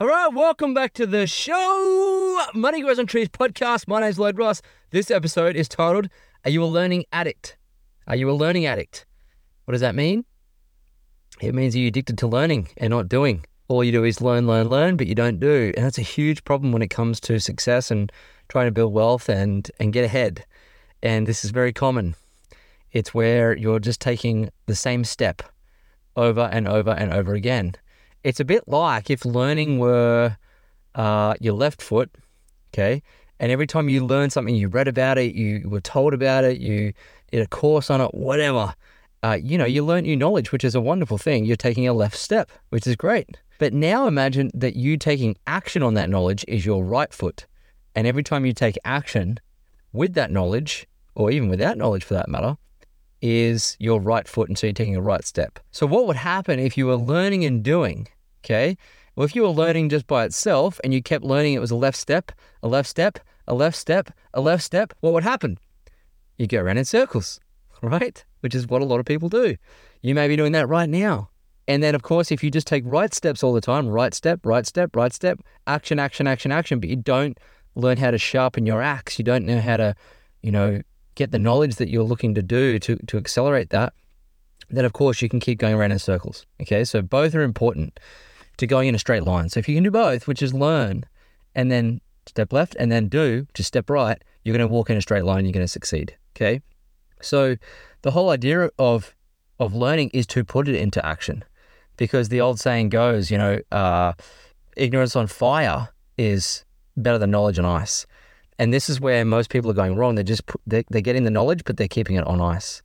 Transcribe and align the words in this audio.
All 0.00 0.06
right, 0.06 0.32
welcome 0.32 0.72
back 0.72 0.94
to 0.94 1.06
the 1.06 1.26
show, 1.26 2.42
Money 2.54 2.80
Grows 2.80 2.98
on 2.98 3.04
Trees 3.04 3.28
podcast. 3.28 3.86
My 3.86 4.00
name's 4.00 4.18
Lloyd 4.18 4.38
Ross. 4.38 4.62
This 4.92 5.10
episode 5.10 5.56
is 5.56 5.68
titled 5.68 6.08
Are 6.42 6.50
You 6.50 6.64
a 6.64 6.64
Learning 6.64 7.04
Addict? 7.12 7.58
Are 8.06 8.16
you 8.16 8.30
a 8.30 8.32
learning 8.32 8.64
addict? 8.64 9.04
What 9.66 9.72
does 9.72 9.82
that 9.82 9.94
mean? 9.94 10.24
It 11.42 11.54
means 11.54 11.76
you're 11.76 11.88
addicted 11.88 12.16
to 12.16 12.26
learning 12.26 12.70
and 12.78 12.90
not 12.90 13.10
doing. 13.10 13.44
All 13.68 13.84
you 13.84 13.92
do 13.92 14.04
is 14.04 14.22
learn, 14.22 14.46
learn, 14.46 14.70
learn, 14.70 14.96
but 14.96 15.06
you 15.06 15.14
don't 15.14 15.38
do. 15.38 15.70
And 15.76 15.84
that's 15.84 15.98
a 15.98 16.02
huge 16.02 16.44
problem 16.44 16.72
when 16.72 16.80
it 16.80 16.88
comes 16.88 17.20
to 17.20 17.38
success 17.38 17.90
and 17.90 18.10
trying 18.48 18.68
to 18.68 18.72
build 18.72 18.94
wealth 18.94 19.28
and, 19.28 19.70
and 19.78 19.92
get 19.92 20.06
ahead. 20.06 20.46
And 21.02 21.26
this 21.26 21.44
is 21.44 21.50
very 21.50 21.74
common. 21.74 22.14
It's 22.90 23.12
where 23.12 23.54
you're 23.54 23.78
just 23.78 24.00
taking 24.00 24.48
the 24.64 24.74
same 24.74 25.04
step 25.04 25.42
over 26.16 26.48
and 26.50 26.66
over 26.66 26.92
and 26.92 27.12
over 27.12 27.34
again. 27.34 27.74
It's 28.22 28.40
a 28.40 28.44
bit 28.44 28.66
like 28.66 29.10
if 29.10 29.24
learning 29.24 29.78
were 29.78 30.36
uh, 30.94 31.34
your 31.40 31.54
left 31.54 31.80
foot, 31.80 32.10
okay? 32.72 33.02
And 33.38 33.50
every 33.50 33.66
time 33.66 33.88
you 33.88 34.04
learn 34.04 34.30
something, 34.30 34.54
you 34.54 34.68
read 34.68 34.88
about 34.88 35.16
it, 35.16 35.34
you 35.34 35.68
were 35.68 35.80
told 35.80 36.12
about 36.12 36.44
it, 36.44 36.58
you 36.58 36.92
did 37.30 37.40
a 37.40 37.46
course 37.46 37.88
on 37.88 38.00
it, 38.00 38.12
whatever, 38.12 38.74
uh, 39.22 39.38
you 39.40 39.56
know, 39.58 39.64
you 39.64 39.84
learn 39.84 40.04
new 40.04 40.16
knowledge, 40.16 40.52
which 40.52 40.64
is 40.64 40.74
a 40.74 40.80
wonderful 40.80 41.18
thing. 41.18 41.44
You're 41.44 41.56
taking 41.56 41.86
a 41.86 41.92
left 41.92 42.16
step, 42.16 42.50
which 42.70 42.86
is 42.86 42.96
great. 42.96 43.38
But 43.58 43.72
now 43.72 44.06
imagine 44.06 44.50
that 44.54 44.76
you 44.76 44.96
taking 44.96 45.36
action 45.46 45.82
on 45.82 45.94
that 45.94 46.08
knowledge 46.08 46.44
is 46.48 46.64
your 46.64 46.84
right 46.84 47.12
foot. 47.12 47.46
And 47.94 48.06
every 48.06 48.22
time 48.22 48.46
you 48.46 48.52
take 48.52 48.78
action 48.84 49.38
with 49.92 50.14
that 50.14 50.30
knowledge, 50.30 50.86
or 51.14 51.30
even 51.30 51.48
without 51.48 51.76
knowledge 51.76 52.04
for 52.04 52.14
that 52.14 52.28
matter, 52.28 52.56
is 53.22 53.76
your 53.78 54.00
right 54.00 54.26
foot. 54.26 54.48
And 54.48 54.58
so 54.58 54.66
you're 54.66 54.74
taking 54.74 54.96
a 54.96 55.02
right 55.02 55.24
step. 55.24 55.58
So, 55.70 55.86
what 55.86 56.06
would 56.06 56.16
happen 56.16 56.58
if 56.58 56.76
you 56.76 56.86
were 56.86 56.96
learning 56.96 57.44
and 57.44 57.62
doing? 57.62 58.08
Okay. 58.44 58.76
Well, 59.16 59.24
if 59.24 59.34
you 59.36 59.42
were 59.42 59.48
learning 59.48 59.88
just 59.90 60.06
by 60.06 60.24
itself 60.24 60.80
and 60.82 60.94
you 60.94 61.02
kept 61.02 61.24
learning 61.24 61.54
it 61.54 61.60
was 61.60 61.70
a 61.70 61.76
left 61.76 61.98
step, 61.98 62.32
a 62.62 62.68
left 62.68 62.88
step, 62.88 63.18
a 63.46 63.54
left 63.54 63.76
step, 63.76 64.10
a 64.32 64.40
left 64.40 64.62
step, 64.62 64.94
what 65.00 65.12
would 65.12 65.24
happen? 65.24 65.58
You 66.38 66.46
go 66.46 66.60
around 66.60 66.78
in 66.78 66.84
circles, 66.84 67.40
right? 67.82 68.24
Which 68.40 68.54
is 68.54 68.66
what 68.66 68.82
a 68.82 68.86
lot 68.86 69.00
of 69.00 69.06
people 69.06 69.28
do. 69.28 69.56
You 70.00 70.14
may 70.14 70.28
be 70.28 70.36
doing 70.36 70.52
that 70.52 70.68
right 70.68 70.88
now. 70.88 71.28
And 71.68 71.82
then, 71.82 71.94
of 71.94 72.02
course, 72.02 72.32
if 72.32 72.42
you 72.42 72.50
just 72.50 72.66
take 72.66 72.82
right 72.86 73.12
steps 73.12 73.42
all 73.42 73.52
the 73.52 73.60
time, 73.60 73.88
right 73.88 74.14
step, 74.14 74.44
right 74.44 74.66
step, 74.66 74.96
right 74.96 75.12
step, 75.12 75.40
action, 75.66 75.98
action, 75.98 76.26
action, 76.26 76.50
action, 76.50 76.80
but 76.80 76.88
you 76.88 76.96
don't 76.96 77.38
learn 77.74 77.96
how 77.96 78.10
to 78.10 78.18
sharpen 78.18 78.66
your 78.66 78.82
axe, 78.82 79.18
you 79.18 79.24
don't 79.24 79.44
know 79.46 79.60
how 79.60 79.76
to, 79.76 79.94
you 80.42 80.50
know, 80.50 80.80
get 81.20 81.32
the 81.32 81.38
knowledge 81.38 81.76
that 81.76 81.90
you're 81.90 82.02
looking 82.12 82.34
to 82.34 82.42
do 82.42 82.78
to, 82.78 82.96
to 82.96 83.18
accelerate 83.18 83.68
that, 83.68 83.92
then 84.70 84.86
of 84.86 84.94
course 84.94 85.20
you 85.20 85.28
can 85.28 85.38
keep 85.38 85.58
going 85.58 85.74
around 85.74 85.92
in 85.92 85.98
circles. 85.98 86.46
Okay. 86.62 86.82
So 86.82 87.02
both 87.02 87.34
are 87.34 87.42
important 87.42 88.00
to 88.56 88.66
going 88.66 88.88
in 88.88 88.94
a 88.94 88.98
straight 88.98 89.24
line. 89.24 89.50
So 89.50 89.60
if 89.60 89.68
you 89.68 89.74
can 89.74 89.84
do 89.84 89.90
both, 89.90 90.26
which 90.26 90.40
is 90.40 90.54
learn 90.54 91.04
and 91.54 91.70
then 91.70 92.00
step 92.26 92.54
left 92.54 92.74
and 92.78 92.90
then 92.90 93.08
do, 93.08 93.46
just 93.52 93.68
step 93.68 93.90
right, 93.90 94.18
you're 94.42 94.56
going 94.56 94.66
to 94.66 94.72
walk 94.72 94.88
in 94.88 94.96
a 94.96 95.02
straight 95.02 95.24
line, 95.24 95.44
you're 95.44 95.52
going 95.52 95.64
to 95.64 95.68
succeed. 95.68 96.16
Okay. 96.34 96.62
So 97.20 97.56
the 98.00 98.12
whole 98.12 98.30
idea 98.30 98.70
of 98.78 99.14
of 99.58 99.74
learning 99.74 100.10
is 100.14 100.26
to 100.28 100.42
put 100.42 100.68
it 100.68 100.74
into 100.74 101.04
action. 101.04 101.44
Because 101.98 102.30
the 102.30 102.40
old 102.40 102.58
saying 102.58 102.88
goes, 102.88 103.30
you 103.30 103.36
know, 103.36 103.60
uh, 103.70 104.14
ignorance 104.74 105.14
on 105.16 105.26
fire 105.26 105.90
is 106.16 106.64
better 106.96 107.18
than 107.18 107.30
knowledge 107.30 107.58
on 107.58 107.66
ice. 107.66 108.06
And 108.60 108.74
this 108.74 108.90
is 108.90 109.00
where 109.00 109.24
most 109.24 109.48
people 109.48 109.70
are 109.70 109.74
going 109.74 109.96
wrong. 109.96 110.16
They're 110.16 110.22
just 110.22 110.42
they're, 110.66 110.84
they're 110.90 111.00
getting 111.00 111.24
the 111.24 111.30
knowledge, 111.30 111.64
but 111.64 111.78
they're 111.78 111.88
keeping 111.88 112.16
it 112.16 112.26
on 112.26 112.42
ice. 112.42 112.82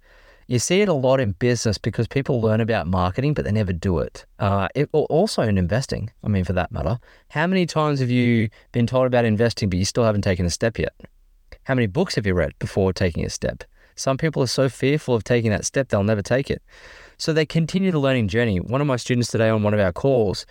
You 0.47 0.58
see 0.58 0.80
it 0.80 0.88
a 0.88 0.94
lot 0.94 1.19
in 1.19 1.34
business 1.34 1.78
because 1.78 2.08
people 2.08 2.40
learn 2.40 2.62
about 2.62 2.88
marketing, 2.88 3.34
but 3.34 3.44
they 3.44 3.52
never 3.52 3.74
do 3.74 4.00
it. 4.00 4.25
Uh, 4.40 4.69
it 4.74 4.88
also 4.94 5.41
in 5.41 5.58
investing. 5.58 6.12
I 6.24 6.30
mean, 6.30 6.46
for 6.46 6.53
that 6.53 6.72
matter, 6.72 6.97
how 7.28 7.46
many 7.46 7.66
times 7.66 8.00
have 8.00 8.09
you 8.09 8.47
been 8.72 8.88
told 8.88 9.06
about 9.06 9.25
investing, 9.25 9.69
but 9.69 9.78
you 9.78 9.84
still 9.84 10.06
haven't 10.06 10.22
taken 10.22 10.46
a 10.46 10.50
step 10.50 10.80
yet? 10.80 10.94
How 11.64 11.75
many 11.75 11.88
books 11.88 12.16
have 12.16 12.25
you 12.25 12.35
read 12.35 12.58
before 12.58 12.94
taking 12.94 13.25
a 13.25 13.30
step? 13.30 13.66
Some 13.96 14.16
people 14.16 14.41
are 14.41 14.47
so 14.47 14.69
fearful 14.69 15.14
of 15.14 15.25
taking 15.25 15.52
that 15.52 15.66
step, 15.66 15.90
they'll 15.90 16.03
never 16.03 16.22
take 16.22 16.50
it. 16.50 16.62
So 17.18 17.34
they 17.34 17.46
continue 17.46 17.91
the 17.91 18.00
learning 18.00 18.30
journey. 18.30 18.62
One 18.62 18.80
of 18.80 18.88
my 18.88 18.96
students 18.96 19.30
today 19.30 19.50
on 19.50 19.62
one 19.62 19.74
of 19.74 19.81
our 19.81 19.91
calls, 19.91 20.46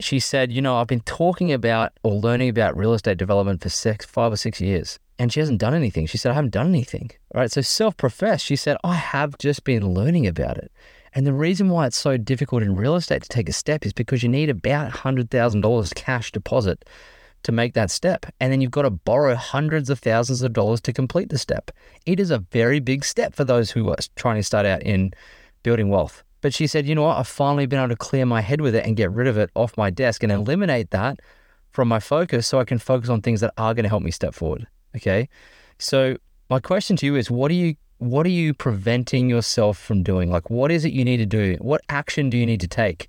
she 0.00 0.18
said, 0.18 0.52
You 0.52 0.62
know, 0.62 0.76
I've 0.76 0.86
been 0.86 1.00
talking 1.00 1.52
about 1.52 1.92
or 2.02 2.12
learning 2.12 2.48
about 2.48 2.76
real 2.76 2.94
estate 2.94 3.18
development 3.18 3.62
for 3.62 3.68
six, 3.68 4.04
five 4.04 4.32
or 4.32 4.36
six 4.36 4.60
years, 4.60 4.98
and 5.18 5.32
she 5.32 5.40
hasn't 5.40 5.60
done 5.60 5.74
anything. 5.74 6.06
She 6.06 6.18
said, 6.18 6.32
I 6.32 6.34
haven't 6.34 6.52
done 6.52 6.68
anything. 6.68 7.10
All 7.34 7.40
right. 7.40 7.50
So 7.50 7.60
self 7.60 7.96
professed, 7.96 8.44
she 8.44 8.56
said, 8.56 8.76
I 8.84 8.94
have 8.94 9.38
just 9.38 9.64
been 9.64 9.94
learning 9.94 10.26
about 10.26 10.58
it. 10.58 10.72
And 11.14 11.24
the 11.26 11.32
reason 11.32 11.68
why 11.68 11.86
it's 11.86 11.96
so 11.96 12.16
difficult 12.16 12.64
in 12.64 12.74
real 12.74 12.96
estate 12.96 13.22
to 13.22 13.28
take 13.28 13.48
a 13.48 13.52
step 13.52 13.86
is 13.86 13.92
because 13.92 14.24
you 14.24 14.28
need 14.28 14.50
about 14.50 14.90
$100,000 14.90 15.94
cash 15.94 16.32
deposit 16.32 16.84
to 17.44 17.52
make 17.52 17.74
that 17.74 17.90
step. 17.90 18.26
And 18.40 18.52
then 18.52 18.60
you've 18.60 18.72
got 18.72 18.82
to 18.82 18.90
borrow 18.90 19.36
hundreds 19.36 19.90
of 19.90 20.00
thousands 20.00 20.42
of 20.42 20.52
dollars 20.52 20.80
to 20.82 20.92
complete 20.92 21.28
the 21.28 21.38
step. 21.38 21.70
It 22.04 22.18
is 22.18 22.32
a 22.32 22.38
very 22.50 22.80
big 22.80 23.04
step 23.04 23.34
for 23.34 23.44
those 23.44 23.70
who 23.70 23.88
are 23.90 23.96
trying 24.16 24.36
to 24.36 24.42
start 24.42 24.66
out 24.66 24.82
in 24.82 25.14
building 25.62 25.88
wealth. 25.88 26.23
But 26.44 26.52
she 26.52 26.66
said, 26.66 26.86
you 26.86 26.94
know 26.94 27.04
what? 27.04 27.16
I've 27.16 27.26
finally 27.26 27.64
been 27.64 27.78
able 27.78 27.88
to 27.88 27.96
clear 27.96 28.26
my 28.26 28.42
head 28.42 28.60
with 28.60 28.74
it 28.74 28.84
and 28.84 28.98
get 28.98 29.10
rid 29.10 29.28
of 29.28 29.38
it 29.38 29.48
off 29.54 29.78
my 29.78 29.88
desk 29.88 30.22
and 30.22 30.30
eliminate 30.30 30.90
that 30.90 31.20
from 31.70 31.88
my 31.88 31.98
focus 31.98 32.46
so 32.46 32.60
I 32.60 32.66
can 32.66 32.78
focus 32.78 33.08
on 33.08 33.22
things 33.22 33.40
that 33.40 33.54
are 33.56 33.72
going 33.72 33.84
to 33.84 33.88
help 33.88 34.02
me 34.02 34.10
step 34.10 34.34
forward. 34.34 34.66
Okay. 34.94 35.30
So 35.78 36.18
my 36.50 36.60
question 36.60 36.96
to 36.96 37.06
you 37.06 37.16
is 37.16 37.30
what 37.30 37.50
are 37.50 37.54
you 37.54 37.76
what 37.96 38.26
are 38.26 38.36
you 38.42 38.52
preventing 38.52 39.30
yourself 39.30 39.78
from 39.78 40.02
doing? 40.02 40.30
Like 40.30 40.50
what 40.50 40.70
is 40.70 40.84
it 40.84 40.92
you 40.92 41.02
need 41.02 41.16
to 41.16 41.24
do? 41.24 41.56
What 41.62 41.80
action 41.88 42.28
do 42.28 42.36
you 42.36 42.44
need 42.44 42.60
to 42.60 42.68
take 42.68 43.08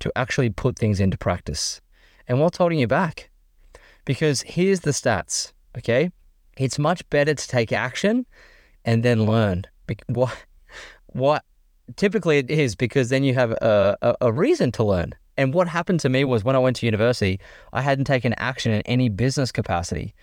to 0.00 0.10
actually 0.16 0.50
put 0.50 0.76
things 0.76 0.98
into 0.98 1.16
practice? 1.16 1.80
And 2.26 2.40
what's 2.40 2.58
holding 2.58 2.80
you 2.80 2.88
back? 2.88 3.30
Because 4.04 4.42
here's 4.42 4.80
the 4.80 4.90
stats, 4.90 5.52
okay? 5.78 6.10
It's 6.58 6.80
much 6.80 7.08
better 7.10 7.32
to 7.32 7.46
take 7.46 7.70
action 7.70 8.26
and 8.84 9.04
then 9.04 9.24
learn. 9.24 9.66
What 10.08 10.36
what 11.06 11.44
typically 11.96 12.38
it 12.38 12.50
is 12.50 12.74
because 12.74 13.08
then 13.08 13.24
you 13.24 13.34
have 13.34 13.52
a, 13.52 13.96
a, 14.02 14.16
a, 14.22 14.32
reason 14.32 14.72
to 14.72 14.84
learn. 14.84 15.14
And 15.36 15.54
what 15.54 15.68
happened 15.68 16.00
to 16.00 16.08
me 16.08 16.24
was 16.24 16.44
when 16.44 16.56
I 16.56 16.58
went 16.58 16.76
to 16.76 16.86
university, 16.86 17.40
I 17.72 17.82
hadn't 17.82 18.04
taken 18.04 18.34
action 18.34 18.72
in 18.72 18.82
any 18.82 19.08
business 19.08 19.50
capacity. 19.50 20.14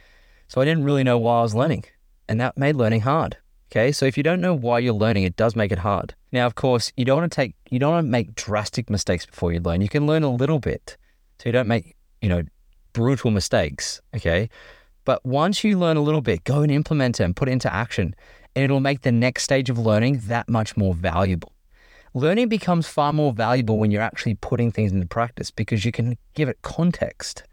So 0.47 0.61
I 0.61 0.65
didn't 0.65 0.83
really 0.83 1.03
know 1.03 1.17
why 1.17 1.39
I 1.39 1.41
was 1.41 1.55
learning. 1.55 1.85
And 2.27 2.39
that 2.39 2.57
made 2.57 2.75
learning 2.75 3.01
hard. 3.01 3.37
Okay. 3.71 3.91
So 3.91 4.05
if 4.05 4.17
you 4.17 4.23
don't 4.23 4.41
know 4.41 4.53
why 4.53 4.79
you're 4.79 4.93
learning, 4.93 5.23
it 5.23 5.35
does 5.35 5.55
make 5.55 5.71
it 5.71 5.79
hard. 5.79 6.15
Now, 6.31 6.45
of 6.45 6.55
course, 6.55 6.91
you 6.97 7.05
don't 7.05 7.19
want 7.19 7.31
to 7.31 7.35
take, 7.35 7.55
you 7.69 7.79
don't 7.79 7.91
want 7.91 8.05
to 8.05 8.11
make 8.11 8.35
drastic 8.35 8.89
mistakes 8.89 9.25
before 9.25 9.51
you 9.51 9.59
learn. 9.59 9.81
You 9.81 9.89
can 9.89 10.07
learn 10.07 10.23
a 10.23 10.31
little 10.31 10.59
bit. 10.59 10.97
So 11.39 11.49
you 11.49 11.53
don't 11.53 11.67
make, 11.67 11.95
you 12.21 12.29
know, 12.29 12.43
brutal 12.93 13.31
mistakes. 13.31 14.01
Okay. 14.15 14.49
But 15.05 15.25
once 15.25 15.63
you 15.63 15.77
learn 15.77 15.97
a 15.97 16.01
little 16.01 16.21
bit, 16.21 16.43
go 16.43 16.61
and 16.61 16.71
implement 16.71 17.19
it 17.19 17.23
and 17.23 17.35
put 17.35 17.47
it 17.47 17.51
into 17.51 17.73
action. 17.73 18.15
And 18.55 18.65
it'll 18.65 18.79
make 18.79 19.01
the 19.01 19.11
next 19.11 19.43
stage 19.43 19.69
of 19.69 19.77
learning 19.77 20.21
that 20.25 20.49
much 20.49 20.75
more 20.75 20.93
valuable. 20.93 21.53
Learning 22.13 22.49
becomes 22.49 22.87
far 22.87 23.13
more 23.13 23.33
valuable 23.33 23.77
when 23.77 23.91
you're 23.91 24.01
actually 24.01 24.35
putting 24.35 24.71
things 24.71 24.91
into 24.91 25.07
practice 25.07 25.51
because 25.51 25.85
you 25.85 25.91
can 25.91 26.17
give 26.33 26.49
it 26.49 26.61
context. 26.61 27.43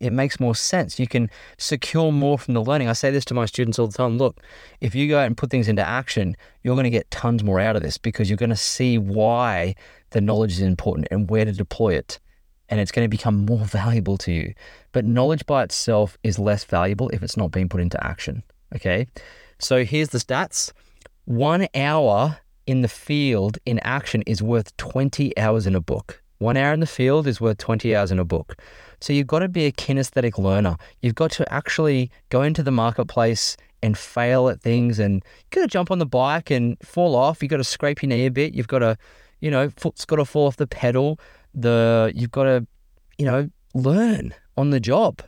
It 0.00 0.12
makes 0.12 0.40
more 0.40 0.54
sense. 0.54 0.98
You 0.98 1.06
can 1.06 1.30
secure 1.56 2.12
more 2.12 2.38
from 2.38 2.54
the 2.54 2.62
learning. 2.62 2.88
I 2.88 2.92
say 2.92 3.10
this 3.10 3.24
to 3.26 3.34
my 3.34 3.46
students 3.46 3.78
all 3.78 3.86
the 3.86 3.96
time 3.96 4.18
look, 4.18 4.40
if 4.80 4.94
you 4.94 5.08
go 5.08 5.18
out 5.18 5.26
and 5.26 5.36
put 5.36 5.50
things 5.50 5.68
into 5.68 5.86
action, 5.86 6.36
you're 6.62 6.74
going 6.74 6.84
to 6.84 6.90
get 6.90 7.10
tons 7.10 7.42
more 7.42 7.60
out 7.60 7.76
of 7.76 7.82
this 7.82 7.98
because 7.98 8.28
you're 8.28 8.36
going 8.36 8.50
to 8.50 8.56
see 8.56 8.98
why 8.98 9.74
the 10.10 10.20
knowledge 10.20 10.52
is 10.52 10.60
important 10.60 11.08
and 11.10 11.30
where 11.30 11.44
to 11.44 11.52
deploy 11.52 11.94
it. 11.94 12.18
And 12.68 12.80
it's 12.80 12.92
going 12.92 13.04
to 13.04 13.10
become 13.10 13.44
more 13.44 13.64
valuable 13.64 14.18
to 14.18 14.32
you. 14.32 14.54
But 14.92 15.04
knowledge 15.04 15.46
by 15.46 15.62
itself 15.62 16.18
is 16.22 16.38
less 16.38 16.64
valuable 16.64 17.08
if 17.10 17.22
it's 17.22 17.36
not 17.36 17.50
being 17.50 17.68
put 17.68 17.80
into 17.80 18.04
action. 18.04 18.42
Okay. 18.74 19.06
So 19.58 19.84
here's 19.84 20.08
the 20.08 20.18
stats 20.18 20.72
one 21.24 21.68
hour 21.74 22.38
in 22.66 22.82
the 22.82 22.88
field 22.88 23.58
in 23.66 23.78
action 23.80 24.22
is 24.22 24.42
worth 24.42 24.76
20 24.76 25.36
hours 25.38 25.66
in 25.66 25.74
a 25.74 25.80
book. 25.80 26.22
One 26.38 26.56
hour 26.56 26.72
in 26.72 26.80
the 26.80 26.86
field 26.86 27.26
is 27.26 27.40
worth 27.40 27.58
20 27.58 27.94
hours 27.94 28.10
in 28.10 28.18
a 28.18 28.24
book. 28.24 28.56
So 29.00 29.12
you've 29.12 29.26
got 29.26 29.40
to 29.40 29.48
be 29.48 29.66
a 29.66 29.72
kinesthetic 29.72 30.38
learner. 30.38 30.76
You've 31.00 31.14
got 31.14 31.30
to 31.32 31.52
actually 31.52 32.10
go 32.30 32.42
into 32.42 32.62
the 32.62 32.70
marketplace 32.70 33.56
and 33.82 33.96
fail 33.96 34.48
at 34.48 34.60
things 34.60 34.98
and 34.98 35.16
you've 35.16 35.50
got 35.50 35.60
to 35.62 35.68
jump 35.68 35.90
on 35.90 35.98
the 35.98 36.06
bike 36.06 36.50
and 36.50 36.76
fall 36.82 37.14
off. 37.14 37.42
You've 37.42 37.50
got 37.50 37.58
to 37.58 37.64
scrape 37.64 38.02
your 38.02 38.08
knee 38.08 38.26
a 38.26 38.30
bit. 38.30 38.54
You've 38.54 38.68
got 38.68 38.80
to, 38.80 38.96
you 39.40 39.50
know, 39.50 39.70
foot's 39.76 40.04
got 40.04 40.16
to 40.16 40.24
fall 40.24 40.46
off 40.46 40.56
the 40.56 40.66
pedal. 40.66 41.20
The 41.54 42.12
you've 42.14 42.30
got 42.30 42.44
to, 42.44 42.66
you 43.18 43.26
know, 43.26 43.48
learn 43.74 44.34
on 44.56 44.70
the 44.70 44.80
job. 44.80 45.22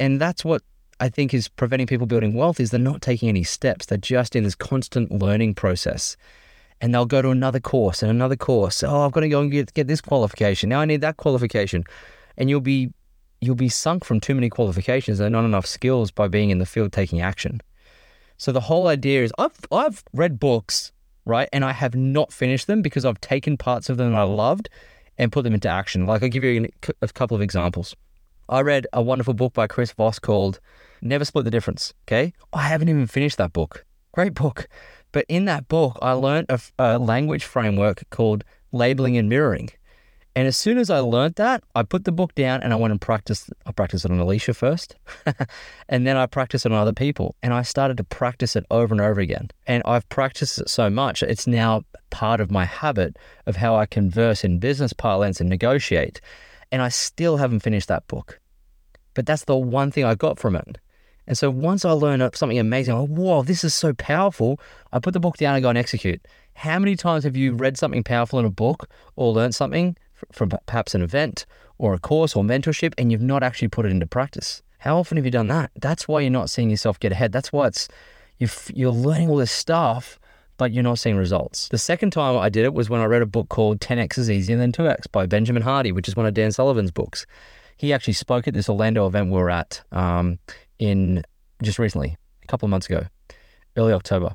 and 0.00 0.20
that's 0.20 0.44
what 0.44 0.62
I 0.98 1.08
think 1.08 1.34
is 1.34 1.48
preventing 1.48 1.86
people 1.86 2.06
building 2.06 2.34
wealth 2.34 2.58
is 2.58 2.70
they're 2.70 2.80
not 2.80 3.02
taking 3.02 3.28
any 3.28 3.44
steps. 3.44 3.86
They're 3.86 3.98
just 3.98 4.34
in 4.34 4.44
this 4.44 4.54
constant 4.54 5.12
learning 5.12 5.54
process. 5.54 6.16
And 6.80 6.94
they'll 6.94 7.06
go 7.06 7.22
to 7.22 7.30
another 7.30 7.60
course 7.60 8.02
and 8.02 8.10
another 8.10 8.36
course. 8.36 8.82
Oh, 8.82 9.06
I've 9.06 9.12
got 9.12 9.20
to 9.20 9.28
go 9.28 9.40
and 9.40 9.50
get, 9.50 9.72
get 9.72 9.86
this 9.86 10.00
qualification. 10.00 10.68
Now 10.68 10.80
I 10.80 10.84
need 10.84 11.00
that 11.00 11.16
qualification. 11.16 11.84
And 12.36 12.50
you'll 12.50 12.60
be 12.60 12.92
you'll 13.40 13.54
be 13.54 13.68
sunk 13.68 14.04
from 14.04 14.20
too 14.20 14.34
many 14.34 14.48
qualifications 14.48 15.20
and 15.20 15.32
not 15.32 15.44
enough 15.44 15.66
skills 15.66 16.10
by 16.10 16.28
being 16.28 16.50
in 16.50 16.58
the 16.58 16.66
field 16.66 16.92
taking 16.92 17.20
action. 17.20 17.60
So 18.38 18.52
the 18.52 18.60
whole 18.60 18.88
idea 18.88 19.24
is 19.24 19.32
I've 19.38 19.58
I've 19.72 20.04
read 20.12 20.38
books, 20.38 20.92
right? 21.24 21.48
And 21.52 21.64
I 21.64 21.72
have 21.72 21.94
not 21.94 22.32
finished 22.32 22.66
them 22.66 22.82
because 22.82 23.04
I've 23.04 23.20
taken 23.20 23.56
parts 23.56 23.88
of 23.88 23.96
them 23.96 24.14
I 24.14 24.22
loved 24.22 24.68
and 25.18 25.32
put 25.32 25.44
them 25.44 25.54
into 25.54 25.68
action. 25.68 26.06
Like 26.06 26.22
I'll 26.22 26.28
give 26.28 26.44
you 26.44 26.68
a 27.00 27.08
couple 27.08 27.34
of 27.34 27.40
examples. 27.40 27.96
I 28.48 28.60
read 28.60 28.86
a 28.92 29.02
wonderful 29.02 29.34
book 29.34 29.54
by 29.54 29.66
Chris 29.66 29.92
Voss 29.92 30.18
called 30.18 30.60
Never 31.00 31.24
Split 31.24 31.44
the 31.44 31.50
Difference. 31.50 31.94
Okay. 32.06 32.32
I 32.52 32.62
haven't 32.68 32.88
even 32.88 33.06
finished 33.06 33.38
that 33.38 33.52
book. 33.52 33.84
Great 34.12 34.34
book. 34.34 34.68
But 35.16 35.24
in 35.30 35.46
that 35.46 35.66
book, 35.66 35.98
I 36.02 36.12
learned 36.12 36.50
a, 36.50 36.60
a 36.78 36.98
language 36.98 37.42
framework 37.42 38.02
called 38.10 38.44
labeling 38.70 39.16
and 39.16 39.30
mirroring. 39.30 39.70
And 40.34 40.46
as 40.46 40.58
soon 40.58 40.76
as 40.76 40.90
I 40.90 40.98
learned 40.98 41.36
that, 41.36 41.64
I 41.74 41.84
put 41.84 42.04
the 42.04 42.12
book 42.12 42.34
down 42.34 42.62
and 42.62 42.70
I 42.70 42.76
went 42.76 42.90
and 42.90 43.00
practiced. 43.00 43.48
I 43.64 43.72
practiced 43.72 44.04
it 44.04 44.10
on 44.10 44.18
Alicia 44.18 44.52
first, 44.52 44.94
and 45.88 46.06
then 46.06 46.18
I 46.18 46.26
practiced 46.26 46.66
it 46.66 46.72
on 46.72 46.76
other 46.76 46.92
people. 46.92 47.34
And 47.42 47.54
I 47.54 47.62
started 47.62 47.96
to 47.96 48.04
practice 48.04 48.56
it 48.56 48.66
over 48.70 48.92
and 48.92 49.00
over 49.00 49.18
again. 49.18 49.48
And 49.66 49.82
I've 49.86 50.06
practiced 50.10 50.58
it 50.58 50.68
so 50.68 50.90
much, 50.90 51.22
it's 51.22 51.46
now 51.46 51.84
part 52.10 52.42
of 52.42 52.50
my 52.50 52.66
habit 52.66 53.16
of 53.46 53.56
how 53.56 53.74
I 53.74 53.86
converse 53.86 54.44
in 54.44 54.58
business 54.58 54.92
parlance 54.92 55.40
and 55.40 55.48
negotiate. 55.48 56.20
And 56.70 56.82
I 56.82 56.90
still 56.90 57.38
haven't 57.38 57.60
finished 57.60 57.88
that 57.88 58.06
book. 58.06 58.38
But 59.14 59.24
that's 59.24 59.46
the 59.46 59.56
one 59.56 59.90
thing 59.90 60.04
I 60.04 60.14
got 60.14 60.38
from 60.38 60.56
it. 60.56 60.76
And 61.26 61.36
so 61.36 61.50
once 61.50 61.84
I 61.84 61.90
learn 61.92 62.28
something 62.34 62.58
amazing, 62.58 62.94
I'm 62.94 63.00
like, 63.00 63.10
whoa, 63.10 63.42
this 63.42 63.64
is 63.64 63.74
so 63.74 63.92
powerful. 63.94 64.60
I 64.92 64.98
put 64.98 65.12
the 65.12 65.20
book 65.20 65.36
down 65.36 65.54
and 65.54 65.62
go 65.62 65.68
and 65.68 65.78
execute. 65.78 66.24
How 66.54 66.78
many 66.78 66.96
times 66.96 67.24
have 67.24 67.36
you 67.36 67.52
read 67.52 67.76
something 67.76 68.02
powerful 68.02 68.38
in 68.38 68.44
a 68.44 68.50
book 68.50 68.88
or 69.16 69.32
learned 69.32 69.54
something 69.54 69.96
from 70.32 70.50
perhaps 70.66 70.94
an 70.94 71.02
event 71.02 71.46
or 71.78 71.94
a 71.94 71.98
course 71.98 72.34
or 72.34 72.42
mentorship 72.42 72.94
and 72.96 73.12
you've 73.12 73.22
not 73.22 73.42
actually 73.42 73.68
put 73.68 73.86
it 73.86 73.92
into 73.92 74.06
practice. 74.06 74.62
How 74.78 74.98
often 74.98 75.16
have 75.16 75.24
you 75.24 75.30
done 75.30 75.48
that? 75.48 75.70
That's 75.76 76.06
why 76.06 76.20
you're 76.20 76.30
not 76.30 76.50
seeing 76.50 76.70
yourself 76.70 77.00
get 77.00 77.12
ahead. 77.12 77.32
That's 77.32 77.52
why 77.52 77.68
it's 77.68 77.88
you're 78.38 78.90
learning 78.90 79.30
all 79.30 79.36
this 79.36 79.50
stuff, 79.50 80.18
but 80.58 80.72
you're 80.72 80.82
not 80.82 80.98
seeing 80.98 81.16
results. 81.16 81.68
The 81.68 81.78
second 81.78 82.10
time 82.12 82.36
I 82.36 82.48
did 82.48 82.64
it 82.64 82.74
was 82.74 82.90
when 82.90 83.00
I 83.00 83.06
read 83.06 83.22
a 83.22 83.26
book 83.26 83.48
called 83.48 83.80
10x 83.80 84.18
is 84.18 84.30
easier 84.30 84.56
than 84.56 84.72
2x 84.72 85.10
by 85.10 85.26
Benjamin 85.26 85.62
Hardy, 85.62 85.92
which 85.92 86.08
is 86.08 86.16
one 86.16 86.26
of 86.26 86.34
Dan 86.34 86.52
Sullivan's 86.52 86.90
books. 86.90 87.26
He 87.78 87.92
actually 87.92 88.14
spoke 88.14 88.46
at 88.46 88.54
this 88.54 88.68
Orlando 88.68 89.06
event 89.06 89.30
we 89.30 89.38
were 89.38 89.50
at 89.50 89.82
um, 89.92 90.38
in 90.78 91.22
just 91.62 91.78
recently, 91.78 92.16
a 92.42 92.46
couple 92.46 92.66
of 92.66 92.70
months 92.70 92.86
ago, 92.86 93.06
early 93.76 93.92
October 93.92 94.34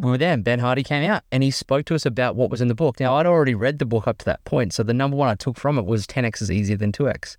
we 0.00 0.10
were 0.10 0.18
there 0.18 0.32
and 0.32 0.44
Ben 0.44 0.60
Hardy 0.60 0.82
came 0.82 1.08
out 1.08 1.24
and 1.30 1.42
he 1.42 1.50
spoke 1.50 1.84
to 1.86 1.94
us 1.94 2.06
about 2.06 2.36
what 2.36 2.50
was 2.50 2.60
in 2.60 2.68
the 2.68 2.74
book. 2.74 3.00
Now, 3.00 3.16
I'd 3.16 3.26
already 3.26 3.54
read 3.54 3.78
the 3.78 3.84
book 3.84 4.06
up 4.06 4.18
to 4.18 4.24
that 4.24 4.42
point. 4.44 4.72
So 4.72 4.82
the 4.82 4.94
number 4.94 5.16
one 5.16 5.28
I 5.28 5.34
took 5.34 5.56
from 5.58 5.78
it 5.78 5.84
was 5.84 6.06
10x 6.06 6.40
is 6.40 6.50
easier 6.50 6.76
than 6.76 6.92
2x. 6.92 7.36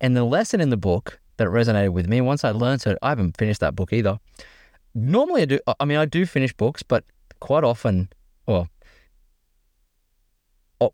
And 0.00 0.16
the 0.16 0.24
lesson 0.24 0.60
in 0.60 0.70
the 0.70 0.76
book 0.76 1.18
that 1.38 1.48
resonated 1.48 1.92
with 1.92 2.06
me, 2.06 2.20
once 2.20 2.44
I 2.44 2.50
learned 2.50 2.86
it, 2.86 2.98
I 3.02 3.08
haven't 3.08 3.36
finished 3.36 3.60
that 3.60 3.74
book 3.74 3.92
either. 3.92 4.18
Normally, 4.94 5.42
I 5.42 5.44
do, 5.46 5.58
I 5.80 5.84
mean, 5.84 5.98
I 5.98 6.04
do 6.04 6.24
finish 6.24 6.52
books, 6.52 6.82
but 6.84 7.04
quite 7.40 7.64
often, 7.64 8.08
well, 8.46 8.68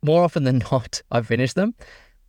more 0.03 0.23
often 0.23 0.45
than 0.45 0.59
not, 0.73 1.03
I 1.11 1.21
finish 1.23 1.53
them. 1.53 1.75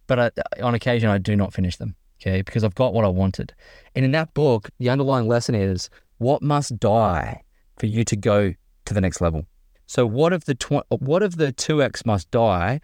But 0.08 0.20
I, 0.20 0.62
on 0.62 0.76
occasion, 0.76 1.10
I 1.10 1.18
do 1.20 1.38
not 1.38 1.54
finish 1.54 1.78
them, 1.78 1.96
okay, 2.22 2.42
because 2.42 2.64
I've 2.64 2.76
got 2.76 2.94
what 2.94 3.06
I 3.06 3.10
wanted. 3.10 3.54
And 3.96 4.06
in 4.06 4.12
that 4.12 4.34
book, 4.34 4.70
the 4.80 4.90
underlying 4.90 5.28
lesson 5.28 5.56
is 5.56 5.90
what 6.18 6.42
must 6.42 6.80
die 6.80 7.44
for 7.78 7.88
you 7.88 8.04
to 8.06 8.16
go 8.16 8.54
to 8.86 8.94
the 8.94 9.02
next 9.02 9.22
level. 9.22 9.46
So 9.88 10.06
what 10.06 10.32
if 10.32 10.46
the 10.46 10.56
tw- 10.56 10.86
what 10.90 11.24
if 11.24 11.36
the 11.36 11.52
2x 11.52 12.06
must 12.06 12.32
die? 12.32 12.80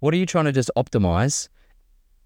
What 0.00 0.14
are 0.14 0.16
you 0.16 0.26
trying 0.26 0.46
to 0.46 0.52
just 0.52 0.70
optimize 0.76 1.48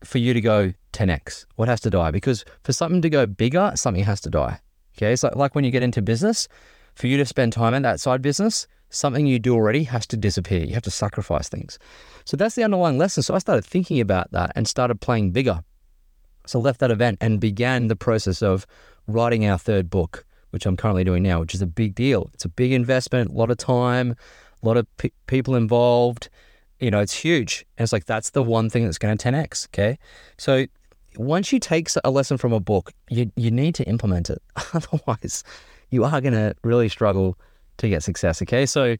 for 0.04 0.18
you 0.18 0.32
to 0.32 0.40
go 0.40 0.72
10x? 0.92 1.46
What 1.56 1.68
has 1.68 1.80
to 1.80 1.90
die? 1.90 2.10
Because 2.10 2.44
for 2.62 2.72
something 2.72 3.02
to 3.02 3.10
go 3.10 3.26
bigger, 3.26 3.72
something 3.74 4.04
has 4.04 4.20
to 4.22 4.30
die. 4.30 4.60
Okay, 4.96 5.12
it's 5.12 5.24
like, 5.24 5.34
like 5.34 5.54
when 5.54 5.64
you 5.64 5.72
get 5.72 5.82
into 5.82 6.00
business, 6.00 6.48
for 6.94 7.08
you 7.08 7.16
to 7.16 7.26
spend 7.26 7.52
time 7.52 7.74
in 7.74 7.82
that 7.82 8.00
side 8.00 8.22
business, 8.22 8.66
something 8.90 9.26
you 9.26 9.38
do 9.38 9.54
already 9.54 9.84
has 9.84 10.06
to 10.06 10.16
disappear. 10.16 10.64
You 10.64 10.74
have 10.74 10.84
to 10.84 10.90
sacrifice 10.90 11.48
things. 11.48 11.78
So 12.24 12.36
that's 12.36 12.54
the 12.54 12.62
underlying 12.62 12.98
lesson. 12.98 13.22
So 13.22 13.34
I 13.34 13.38
started 13.38 13.64
thinking 13.64 14.00
about 14.00 14.30
that 14.32 14.52
and 14.54 14.68
started 14.68 15.00
playing 15.00 15.32
bigger. 15.32 15.64
So 16.46 16.58
left 16.58 16.80
that 16.80 16.90
event 16.90 17.18
and 17.20 17.40
began 17.40 17.88
the 17.88 17.96
process 17.96 18.42
of 18.42 18.66
writing 19.06 19.46
our 19.46 19.58
third 19.58 19.90
book 19.90 20.24
which 20.54 20.66
I'm 20.66 20.76
currently 20.76 21.02
doing 21.02 21.24
now, 21.24 21.40
which 21.40 21.52
is 21.52 21.62
a 21.62 21.66
big 21.66 21.96
deal. 21.96 22.30
It's 22.32 22.44
a 22.44 22.48
big 22.48 22.70
investment, 22.70 23.32
a 23.32 23.34
lot 23.34 23.50
of 23.50 23.56
time, 23.56 24.14
a 24.62 24.66
lot 24.66 24.76
of 24.76 24.86
pe- 24.98 25.10
people 25.26 25.56
involved. 25.56 26.28
You 26.78 26.92
know, 26.92 27.00
it's 27.00 27.12
huge. 27.12 27.66
And 27.76 27.82
it's 27.82 27.92
like, 27.92 28.04
that's 28.04 28.30
the 28.30 28.42
one 28.44 28.70
thing 28.70 28.84
that's 28.84 28.96
going 28.96 29.18
to 29.18 29.32
10x. 29.32 29.66
Okay. 29.70 29.98
So 30.38 30.66
once 31.16 31.52
you 31.52 31.58
take 31.58 31.88
a 32.04 32.10
lesson 32.12 32.38
from 32.38 32.52
a 32.52 32.60
book, 32.60 32.92
you, 33.10 33.32
you 33.34 33.50
need 33.50 33.74
to 33.74 33.84
implement 33.88 34.30
it. 34.30 34.40
Otherwise, 34.74 35.42
you 35.90 36.04
are 36.04 36.20
going 36.20 36.34
to 36.34 36.54
really 36.62 36.88
struggle 36.88 37.36
to 37.78 37.88
get 37.88 38.04
success. 38.04 38.40
Okay. 38.40 38.64
So 38.64 38.96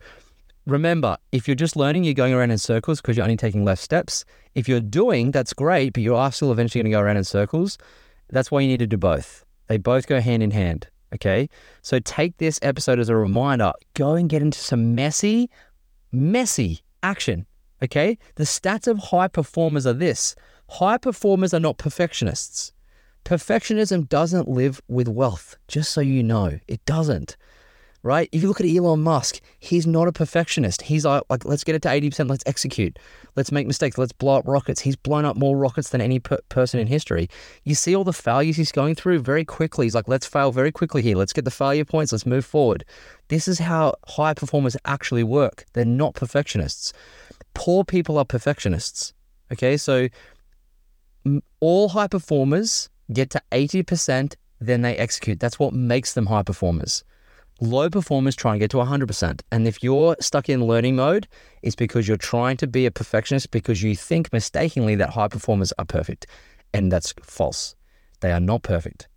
remember, 0.66 1.16
if 1.32 1.46
you're 1.46 1.55
just 1.55 1.76
learning, 1.76 2.05
you're 2.05 2.14
going 2.14 2.32
around 2.32 2.50
in 2.50 2.58
circles 2.58 3.00
because 3.00 3.16
you're 3.16 3.25
only 3.25 3.37
taking 3.37 3.64
left 3.64 3.82
steps. 3.82 4.25
If 4.55 4.69
you're 4.69 4.81
doing, 4.81 5.31
that's 5.31 5.52
great, 5.52 5.93
but 5.93 6.02
you 6.02 6.14
are 6.14 6.32
still 6.32 6.52
eventually 6.52 6.82
going 6.82 6.90
to 6.90 6.96
go 6.96 7.00
around 7.00 7.16
in 7.16 7.25
circles. 7.25 7.78
That's 8.31 8.50
why 8.50 8.61
you 8.61 8.69
need 8.69 8.78
to 8.78 8.87
do 8.87 8.96
both. 8.96 9.44
They 9.66 9.78
both 9.78 10.06
go 10.06 10.20
hand 10.20 10.43
in 10.43 10.50
hand. 10.50 10.88
Okay. 11.14 11.49
So 11.82 11.99
take 12.00 12.38
this 12.38 12.58
episode 12.62 12.99
as 12.99 13.08
a 13.08 13.16
reminder. 13.16 13.72
Go 13.94 14.14
and 14.14 14.28
get 14.28 14.43
into 14.43 14.58
some 14.58 14.94
messy, 14.94 15.49
messy 16.11 16.81
action. 17.02 17.46
Okay. 17.82 18.19
The 18.34 18.44
stats 18.44 18.88
of 18.88 18.99
high 18.99 19.28
performers 19.28 19.87
are 19.87 19.93
this 19.93 20.34
high 20.69 20.99
performers 20.99 21.55
are 21.55 21.61
not 21.61 21.78
perfectionists. 21.78 22.72
Perfectionism 23.25 24.08
doesn't 24.08 24.49
live 24.49 24.82
with 24.88 25.08
wealth, 25.08 25.56
just 25.69 25.93
so 25.93 26.00
you 26.00 26.22
know. 26.22 26.58
It 26.69 26.84
doesn't 26.84 27.37
right? 28.04 28.28
If 28.32 28.42
you 28.42 28.48
look 28.48 28.60
at 28.60 28.66
Elon 28.66 29.02
Musk, 29.02 29.40
he's 29.58 29.86
not 29.86 30.06
a 30.06 30.12
perfectionist. 30.12 30.82
He's 30.82 31.06
like, 31.06 31.22
like 31.30 31.46
let's 31.46 31.64
get 31.64 31.74
it 31.74 31.82
to 31.82 31.88
80%, 31.88 32.28
let's 32.28 32.44
execute. 32.46 32.98
Let's 33.34 33.50
make 33.50 33.66
mistakes, 33.66 33.96
let's 33.96 34.12
blow 34.12 34.36
up 34.36 34.46
rockets. 34.46 34.82
He's 34.82 34.94
blown 34.94 35.24
up 35.24 35.36
more 35.36 35.56
rockets 35.56 35.88
than 35.88 36.02
any 36.02 36.20
per- 36.20 36.40
person 36.50 36.78
in 36.78 36.86
history. 36.86 37.28
You 37.64 37.75
see 37.75 37.96
all 37.96 38.04
the 38.04 38.12
failures 38.12 38.56
he's 38.56 38.70
going 38.73 38.94
through 38.94 39.20
very 39.20 39.44
quickly. 39.44 39.87
He's 39.87 39.94
like, 39.94 40.06
let's 40.06 40.26
fail 40.26 40.52
very 40.52 40.70
quickly 40.70 41.00
here. 41.00 41.16
Let's 41.16 41.32
get 41.32 41.46
the 41.46 41.50
failure 41.50 41.87
points, 41.87 42.12
let's 42.12 42.26
move 42.26 42.44
forward. 42.44 42.84
This 43.28 43.49
is 43.49 43.58
how 43.58 43.94
high 44.06 44.34
performers 44.34 44.76
actually 44.84 45.25
work. 45.25 45.64
They're 45.73 45.87
not 45.87 46.14
perfectionists. 46.14 46.92
Poor 47.54 47.84
people 47.84 48.18
are 48.18 48.26
perfectionists. 48.26 49.14
Okay, 49.50 49.78
so 49.78 50.08
all 51.61 51.88
high 51.88 52.08
performers 52.08 52.90
get 53.11 53.30
to 53.30 53.42
80%, 53.50 54.34
then 54.61 54.82
they 54.82 54.94
execute. 54.96 55.40
That's 55.40 55.58
what 55.58 55.73
makes 55.73 56.12
them 56.12 56.26
high 56.26 56.42
performers. 56.42 57.02
Low 57.64 57.88
performers 57.88 58.37
try 58.37 58.52
and 58.52 58.61
get 58.61 58.71
to 58.73 58.76
100%. 58.76 59.40
And 59.50 59.66
if 59.66 59.83
you're 59.83 60.16
stuck 60.21 60.50
in 60.50 60.66
learning 60.66 60.97
mode, 60.97 61.26
it's 61.62 61.75
because 61.75 62.06
you're 62.06 62.18
trying 62.18 62.59
to 62.59 62.66
be 62.66 62.85
a 62.85 62.90
perfectionist 62.90 63.50
because 63.50 63.83
you 63.83 63.97
think 63.97 64.30
mistakenly 64.35 64.97
that 64.97 65.09
high 65.09 65.28
performers 65.28 65.73
are 65.78 65.87
perfect. 65.87 66.26
And 66.75 66.92
that's 66.92 67.14
false. 67.23 67.75
They 68.21 68.33
are 68.33 68.40
not 68.40 68.64
perfect. 68.64 69.09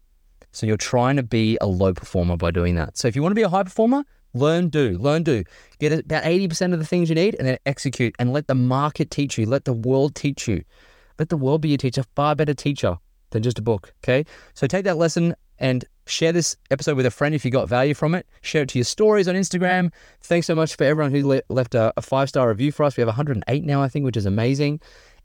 So 0.54 0.66
you're 0.66 0.77
trying 0.77 1.18
to 1.18 1.24
be 1.24 1.58
a 1.60 1.68
low 1.68 1.94
performer 1.94 2.38
by 2.38 2.51
doing 2.51 2.75
that. 2.75 2.98
So 2.98 3.10
if 3.10 3.18
you 3.18 3.22
want 3.22 3.32
to 3.32 3.36
be 3.36 3.42
a 3.42 3.50
high 3.50 3.63
performer, 3.63 4.06
learn, 4.34 4.70
do, 4.70 4.98
learn, 4.98 5.24
do. 5.24 5.44
Get 5.80 5.92
about 5.92 6.24
80% 6.24 6.72
of 6.72 6.80
the 6.80 6.86
things 6.86 7.10
you 7.10 7.16
need 7.16 7.36
and 7.36 7.46
then 7.50 7.58
execute 7.66 8.16
and 8.18 8.32
let 8.32 8.48
the 8.48 8.56
market 8.56 9.12
teach 9.12 9.38
you. 9.38 9.46
Let 9.46 9.66
the 9.66 9.74
world 9.74 10.16
teach 10.16 10.48
you. 10.48 10.63
Let 11.20 11.27
the 11.27 11.38
world 11.38 11.62
be 11.62 11.70
your 11.70 11.77
teacher, 11.77 12.04
far 12.16 12.34
better 12.34 12.54
teacher 12.54 12.98
than 13.32 13.44
just 13.44 13.60
a 13.60 13.62
book. 13.62 13.94
Okay. 14.04 14.24
So 14.54 14.68
take 14.68 14.86
that 14.86 14.96
lesson 14.96 15.36
and 15.60 15.84
share 16.08 16.32
this 16.32 16.56
episode 16.72 16.96
with 16.96 17.06
a 17.06 17.12
friend 17.12 17.36
if 17.36 17.46
you 17.46 17.52
got 17.52 17.68
value 17.68 17.94
from 17.94 18.16
it. 18.16 18.26
Share 18.42 18.64
it 18.64 18.70
to 18.70 18.80
your 18.80 18.86
stories 18.86 19.28
on 19.28 19.36
Instagram. 19.36 19.92
Thanks 20.22 20.48
so 20.48 20.56
much 20.56 20.76
for 20.76 20.84
everyone 20.84 21.12
who 21.12 21.28
le- 21.28 21.42
left 21.50 21.76
a, 21.76 21.94
a 21.98 22.02
five 22.02 22.30
star 22.30 22.50
review 22.50 22.72
for 22.72 22.84
us. 22.84 22.98
We 22.98 23.02
have 23.02 23.08
108 23.08 23.64
now, 23.64 23.82
I 23.82 23.88
think, 23.88 24.06
which 24.06 24.18
is 24.18 24.26
amazing. 24.26 24.82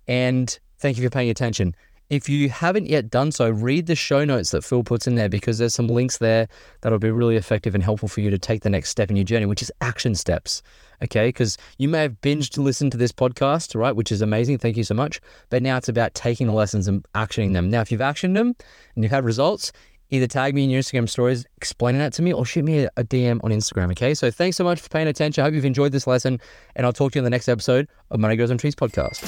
And 0.09 0.59
thank 0.79 0.97
you 0.99 1.05
for 1.05 1.11
paying 1.11 1.31
attention. 1.31 1.75
If 2.11 2.29
you 2.29 2.51
haven't 2.51 2.89
yet 2.89 3.09
done 3.09 3.33
so, 3.33 3.49
read 3.49 3.87
the 3.87 3.95
show 3.95 4.25
notes 4.27 4.51
that 4.51 4.65
Phil 4.65 4.85
puts 4.85 5.07
in 5.07 5.15
there 5.15 5.31
because 5.31 5.57
there's 5.57 5.75
some 5.75 5.87
links 5.87 6.19
there 6.19 6.47
that'll 6.83 6.99
be 6.99 7.11
really 7.11 7.37
effective 7.37 7.75
and 7.75 7.83
helpful 7.83 8.07
for 8.07 8.21
you 8.21 8.29
to 8.29 8.39
take 8.39 8.63
the 8.63 8.69
next 8.69 8.91
step 8.91 9.09
in 9.09 9.17
your 9.17 9.25
journey, 9.25 9.47
which 9.47 9.63
is 9.63 9.73
action 9.81 10.15
steps. 10.15 10.63
Okay. 11.03 11.29
Because 11.29 11.57
you 11.79 11.89
may 11.89 12.03
have 12.03 12.21
binged 12.21 12.51
to 12.51 12.61
listen 12.61 12.91
to 12.91 12.99
this 12.99 13.13
podcast, 13.13 13.75
right? 13.75 13.97
Which 13.97 14.13
is 14.13 14.21
amazing. 14.21 14.59
Thank 14.59 14.77
you 14.77 14.85
so 14.85 14.95
much. 14.95 15.21
But 15.49 15.63
now 15.63 15.79
it's 15.79 15.89
about 15.89 16.15
taking 16.15 16.47
the 16.47 16.53
lessons 16.53 16.87
and 16.87 17.07
actioning 17.15 17.55
them. 17.55 17.71
Now, 17.71 17.81
if 17.81 17.91
you've 17.91 18.01
actioned 18.01 18.35
them 18.35 18.55
and 18.95 19.03
you've 19.03 19.11
had 19.11 19.25
results, 19.25 19.73
either 20.13 20.27
tag 20.27 20.55
me 20.55 20.63
in 20.63 20.71
your 20.71 20.83
Instagram 20.83 21.09
stories 21.09 21.47
explaining 21.57 21.99
that 21.99 22.13
to 22.13 22.23
me 22.23 22.33
or 22.33 22.45
shoot 22.45 22.65
me 22.65 22.87
a, 22.97 23.03
DM 23.03 23.43
on 23.43 23.51
Instagram. 23.51 23.91
Okay. 23.93 24.15
So 24.15 24.31
thanks 24.31 24.57
so 24.57 24.65
much 24.65 24.79
for 24.79 24.89
paying 24.89 25.09
attention. 25.09 25.43
I 25.43 25.47
hope 25.47 25.55
you've 25.55 25.65
enjoyed 25.65 25.91
this 25.91 26.07
lesson 26.07 26.39
and 26.77 26.87
I'll 26.87 26.93
talk 26.93 27.13
to 27.13 27.19
you 27.19 27.21
in 27.21 27.25
the 27.25 27.31
next 27.31 27.49
episode 27.49 27.89
of 28.11 28.21
Money 28.21 28.37
Grows 28.37 28.51
on 28.51 28.59
Trees 28.59 28.75
podcast. 28.75 29.21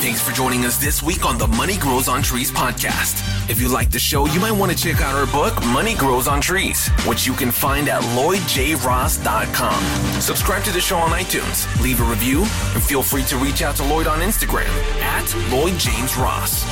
Thanks 0.00 0.22
for 0.22 0.32
joining 0.32 0.64
us 0.64 0.78
this 0.78 1.02
week 1.02 1.26
on 1.26 1.38
the 1.38 1.46
Money 1.46 1.76
Grows 1.76 2.08
on 2.08 2.22
Trees 2.22 2.50
podcast. 2.50 3.50
If 3.50 3.60
you 3.60 3.68
like 3.68 3.90
the 3.90 3.98
show, 3.98 4.26
you 4.26 4.40
might 4.40 4.52
want 4.52 4.72
to 4.72 4.78
check 4.78 5.00
out 5.00 5.14
our 5.14 5.26
book, 5.26 5.62
Money 5.66 5.94
Grows 5.94 6.28
on 6.28 6.40
Trees, 6.40 6.88
which 7.06 7.26
you 7.26 7.34
can 7.34 7.50
find 7.50 7.88
at 7.88 8.02
lloydjross.com. 8.02 10.20
Subscribe 10.20 10.64
to 10.64 10.72
the 10.72 10.80
show 10.80 10.96
on 10.96 11.10
iTunes, 11.10 11.82
leave 11.82 12.00
a 12.00 12.04
review, 12.04 12.40
and 12.40 12.82
feel 12.82 13.02
free 13.02 13.24
to 13.24 13.36
reach 13.36 13.62
out 13.62 13.76
to 13.76 13.84
Lloyd 13.84 14.06
on 14.06 14.20
Instagram 14.20 14.68
at 15.02 15.50
Lloyd 15.50 15.78
James 15.78 16.16
Ross. 16.16 16.64